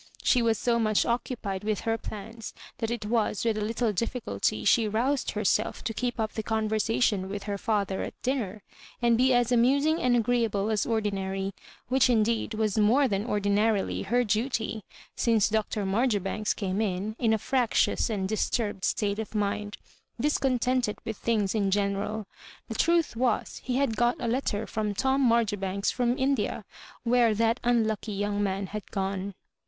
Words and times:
She 0.23 0.41
was 0.41 0.57
so 0.57 0.79
much 0.79 1.05
occupied 1.05 1.63
with 1.63 1.81
her 1.81 1.95
plans 1.95 2.55
that 2.79 2.89
it 2.89 3.05
was 3.05 3.45
with 3.45 3.55
a 3.55 3.61
little 3.63 3.93
difficulty 3.93 4.65
she 4.65 4.87
roused 4.87 5.29
herself 5.33 5.83
to 5.83 5.93
keep 5.93 6.19
up 6.19 6.33
the 6.33 6.41
conversation 6.41 7.29
with 7.29 7.43
her 7.43 7.59
father 7.59 8.01
at 8.01 8.19
dinner, 8.23 8.63
and 8.99 9.15
be 9.15 9.31
as 9.31 9.51
amusing 9.51 10.01
and 10.01 10.15
agreeable 10.15 10.71
as 10.71 10.87
ordinary; 10.87 11.53
which 11.87 12.09
indeed 12.09 12.55
was 12.55 12.79
more 12.79 13.07
than 13.07 13.27
ordinarily 13.27 14.01
her 14.01 14.23
duty, 14.23 14.81
since 15.15 15.49
Dr. 15.49 15.85
Marjoribanks 15.85 16.55
came 16.55 16.81
in, 16.81 17.15
in 17.19 17.31
a 17.31 17.37
fractious 17.37 18.09
and 18.09 18.27
dis 18.27 18.49
turbed 18.49 18.83
state 18.83 19.19
of 19.19 19.35
mind, 19.35 19.77
discontented 20.19 20.97
with 21.05 21.15
thing 21.17 21.43
s 21.43 21.53
in 21.53 21.69
general 21.69 22.25
The 22.69 22.73
truth 22.73 23.15
was, 23.15 23.61
he 23.63 23.75
had 23.75 23.97
got 23.97 24.15
a 24.19 24.27
letter 24.27 24.65
firom 24.65 24.97
Tom 24.97 25.21
Marjoribanks 25.21 25.91
from 25.91 26.17
India, 26.17 26.65
where 27.03 27.35
that 27.35 27.59
unlucky 27.63 28.13
young 28.13 28.41
man 28.41 28.65
had 28.65 28.89
gone. 28.89 29.35